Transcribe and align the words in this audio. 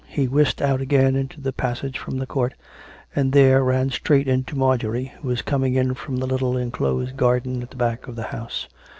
He 0.07 0.27
whisked 0.27 0.63
out 0.63 0.81
again 0.81 1.15
into 1.15 1.39
the 1.39 1.53
passage 1.53 1.99
from 1.99 2.17
the 2.17 2.25
court, 2.25 2.55
and 3.15 3.33
there 3.33 3.63
ran 3.63 3.91
straight 3.91 4.27
into 4.27 4.57
Marjorie, 4.57 5.11
who 5.21 5.27
was 5.27 5.43
coming 5.43 5.75
in 5.75 5.93
from 5.93 6.15
the 6.17 6.25
little 6.25 6.57
enclosed 6.57 7.15
garden 7.15 7.61
at 7.61 7.69
the 7.69 7.77
back 7.77 8.07
of 8.07 8.15
the 8.15 8.23
house. 8.23 8.67